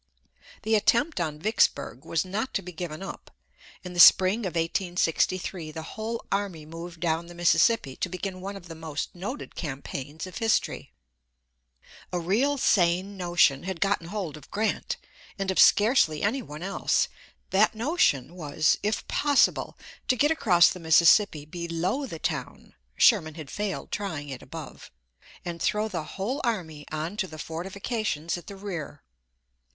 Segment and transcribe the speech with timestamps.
[0.63, 3.29] The attempt on Vicksburg was not to be given up.
[3.83, 8.55] In the spring of 1863 the whole army moved down the Mississippi to begin one
[8.55, 10.91] of the most noted campaigns of history.
[12.11, 14.97] A real sane notion had gotten hold of Grant,
[15.37, 17.07] and of scarcely anyone else.
[17.51, 19.77] That notion was, if possible,
[20.07, 24.89] to get across the Mississippi below the town (Sherman had failed trying it above)
[25.45, 29.03] and throw the whole army on to the fortifications at the rear.